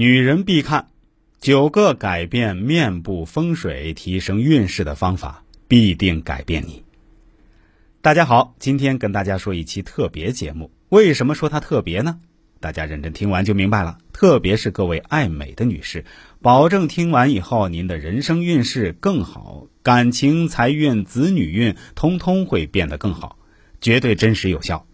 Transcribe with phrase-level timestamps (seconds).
[0.00, 0.88] 女人必看
[1.42, 6.84] 九个改变面部风水、提升运势的方法，必定改变你。
[8.00, 10.70] 大家好，今天跟大家说一期特别节目。
[10.88, 12.18] 为什么说它特别呢？
[12.60, 13.98] 大家认真听完就明白了。
[14.14, 16.06] 特别是各位爱美的女士，
[16.40, 23.36] 保证听完以后您的人生运势更好，感情、财运、子女运通通会变得更好，
[23.82, 24.86] 绝对真实有效。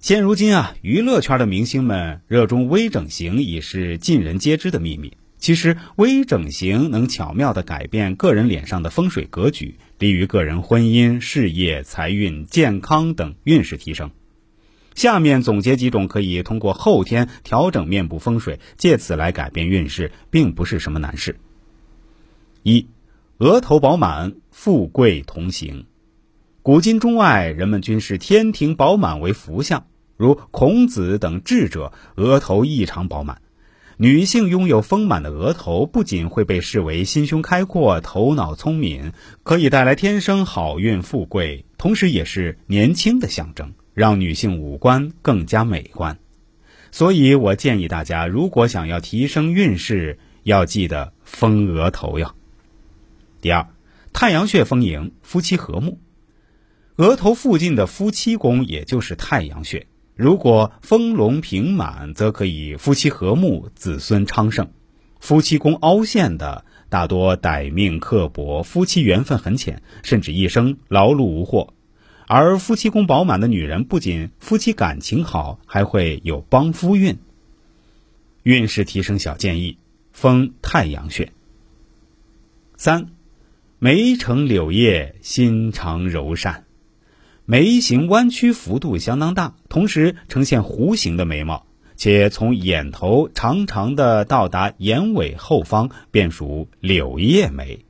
[0.00, 5.18] 现如今啊，娱乐圈的明星们热衷微整形已是尽人皆知的秘密。
[5.36, 14.10] 其实，微整形能巧妙地改变个人脸上的风水格局，利于个人婚姻、事业、财运、健康等运势提升。
[14.94, 21.36] 下面总结几种可以通过后天调整面部风水，借此来改变运势，并不是什么难事。
[22.62, 22.86] 一，
[23.36, 25.84] 额头饱满，富贵同行。
[26.62, 29.86] 古今中外，人们均视天庭饱满为福相。
[30.20, 33.40] 如孔子等智者，额头异常饱满。
[33.96, 46.18] 女性拥有丰满的额头，不仅会被视为心胸开阔、头脑聪明，可以带来天生好运富贵，同时也是年轻的象征，让女性五官更加美观。
[46.90, 52.34] 所以我建议大家，如果想要提升运势，要记得丰额头哟。
[53.40, 53.68] 第二，
[54.12, 55.98] 太阳穴丰盈，夫妻和睦。
[56.96, 59.86] 额头附近的夫妻宫，也就是太阳穴。
[60.20, 64.66] 如果丰隆平满，则可以夫妻和睦、子孙昌盛；
[65.18, 71.72] 夫妻宫凹陷的，大多歹命刻薄，夫妻缘分很浅，甚至一生劳碌无获。
[72.26, 77.16] 而夫妻宫饱满的女人，不仅夫妻感情好，还会有帮夫运。
[78.42, 79.78] 运势提升小建议：
[80.12, 81.32] 丰太阳穴。
[82.76, 83.06] 三，
[83.78, 86.66] 眉成柳叶，心肠柔善。
[87.46, 97.84] 眉形弯曲幅度相当大，同时呈现弧形的眉毛，且从眼头长长的到达眼尾后方，便属柳叶眉。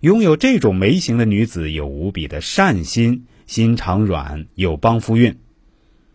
[0.00, 5.36] 拥有这种眉形的女子有无比的善心，心肠软，有帮夫运。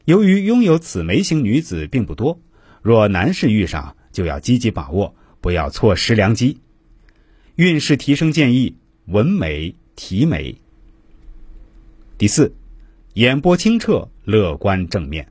[0.05, 2.39] 由于拥有此眉形女子并不多，
[2.81, 6.59] 若男士遇上，就要积极把握，不要错失良机。
[7.55, 8.77] 运势提升建议：
[9.07, 10.55] 纹眉、提眉。
[12.17, 12.53] 第四。
[13.17, 15.29] 眼波清澈，乐观正面，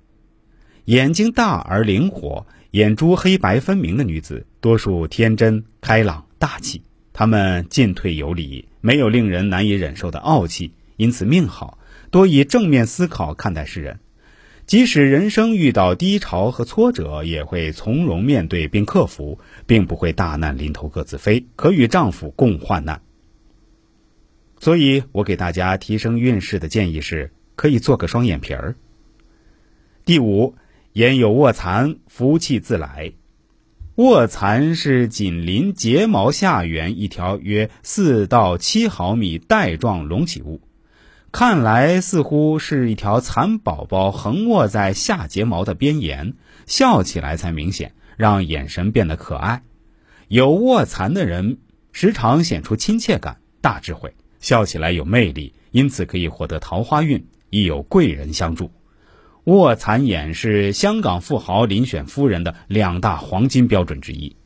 [0.86, 6.82] 眼睛大而灵活，眼珠黑白分明的女子，多数天真开朗大气。
[7.12, 11.78] 她们进退有礼，没有令人难以忍受的傲气，因此命好，
[12.10, 14.00] 多以正面思考看待世人。
[14.66, 23.00] 即使人生遇到低潮和挫折，也会从容面对并克服，并不会大难临头各自飞，可与丈夫共患难。
[24.58, 27.30] 所以我给大家提升运势的建议是。
[27.56, 28.76] 可以做个双眼皮儿。
[30.04, 30.54] 第五，
[30.92, 33.14] 眼有卧蚕，福气自来。
[33.96, 40.60] 卧蚕是紧邻睫毛下缘一条约四到七毫米带状隆起物，
[41.32, 46.34] 看来似乎是一条蚕宝宝横卧在下睫毛的边沿，
[46.66, 49.62] 笑起来才明显，让眼神变得可爱。
[50.28, 51.58] 有卧蚕的人
[51.90, 57.26] 时常显出亲切感、大智慧，笑起来有魅力，因此可以获得桃花运。
[57.50, 58.70] 亦有贵人相助，
[59.44, 64.36] 卧蚕眼是香港富豪遴选夫人的两大黄金标准之一。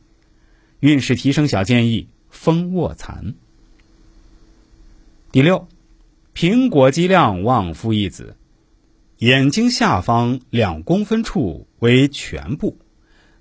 [0.80, 3.34] 运势提升小建议：丰卧蚕。
[5.32, 5.68] 第六，
[6.34, 8.36] 苹果肌亮，旺夫一子。
[9.18, 12.78] 眼睛下方两公分处为颧部，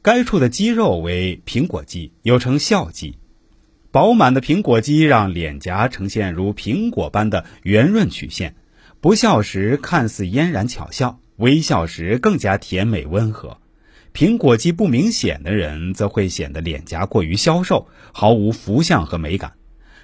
[0.01, 3.17] 该处的肌肉为苹果肌，又称笑肌。
[3.91, 8.55] 饱满的苹果肌让脸颊呈现如苹果般的圆润曲线。
[9.01, 13.57] 不笑时看似嫣然巧笑，微笑时更加甜美温和。
[14.13, 19.53] 苹果肌不明显的人，则会显得脸颊过于消瘦，毫无福相和美感。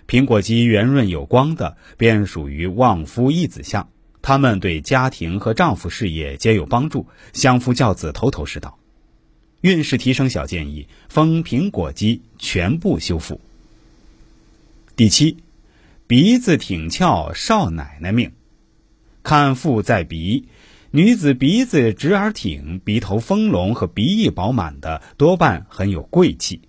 [0.08, 3.90] 苹果肌圆润有光的，便属于旺夫益子相，
[4.22, 8.78] 他们对家庭和丈夫事业皆有帮助，相夫教子头头是道。
[9.60, 13.42] 运势提升小建议：丰苹果肌，全部修复。
[14.96, 15.36] 第七，
[16.08, 18.32] 鼻子挺翘，少奶奶命。
[19.26, 20.50] 看腹在鼻，
[20.92, 26.62] 女子鼻子直而挺，鼻头丰隆和鼻翼饱满的，多半很有贵气，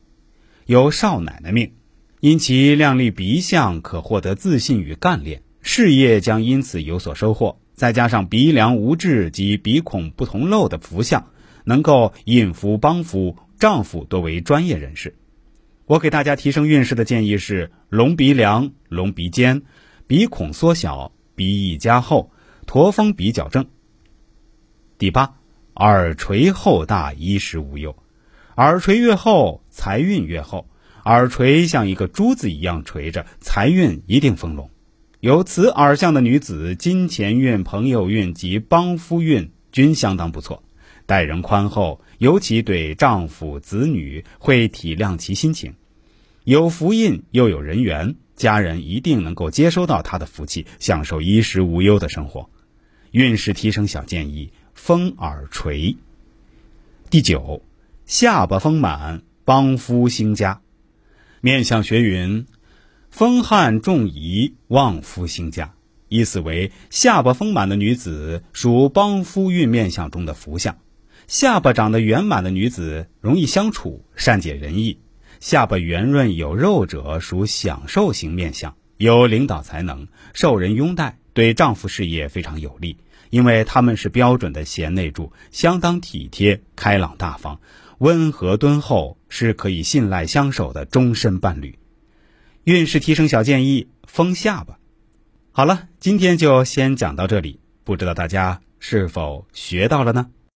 [0.65, 1.73] 有少奶奶命。
[2.21, 7.61] 因其靓丽鼻相，可获得自信与干练，事业将因此有所收获。
[7.75, 11.27] 再加上鼻梁无痣及鼻孔不同漏的福相，
[11.65, 15.15] 能够引福帮夫，丈夫多为专业人士。
[15.85, 19.61] 我给大家提升运势的建议是：隆鼻梁、隆鼻尖，
[20.07, 22.31] 鼻孔缩小，鼻翼加厚。
[22.67, 23.67] 驼峰比较正。
[24.99, 25.37] 第八，
[25.77, 27.97] 耳垂厚大，衣食无忧。
[28.57, 30.67] 耳垂越厚，财运越厚。
[31.05, 34.69] 耳垂像一个珠子一样垂着，财运一定丰隆。
[35.21, 40.65] 有此耳相的女子，金钱运、朋友运及帮夫运均相当不错。
[41.07, 45.75] 待人宽厚，尤其对丈夫、子女会体谅其心情。
[46.43, 52.51] 有福印又有人缘，家人一定能够接收到她的福气，享受衣食无忧的生活。
[53.17, 55.97] 运势提升小建议：丰耳垂。
[57.09, 57.63] 第九，
[58.05, 60.61] 下巴丰满，帮夫兴家。
[61.41, 62.45] 面相学云：
[63.09, 65.73] 风汉重仪，旺夫兴家。
[66.11, 70.77] 意思为下巴丰满的女子属帮夫运面相中的福相。
[71.27, 74.99] 下巴长得圆满的女子容易相处，善解人意；
[75.41, 82.99] 下巴圆润有肉者属享受型面相，有领导才能，受人拥戴，对丈夫事业非常有利。
[83.31, 87.61] 因为他们是标准的贤内助，相当体贴、开朗大方、
[87.99, 91.79] 温和敦厚，是可以信赖相守的终身伴侣。
[92.65, 94.79] 运势提升小建议：封下巴。
[95.53, 100.29] 好了，今天就先讲到这里，不知道大家是否学到了呢？